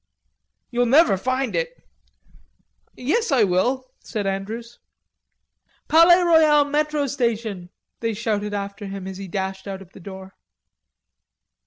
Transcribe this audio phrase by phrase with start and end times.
[0.71, 1.87] "You'll never find it."
[2.95, 4.79] "Yes I will," said Andrews.
[5.87, 10.33] "Palais Royal metro station," they shouted after him as he dashed out of the door.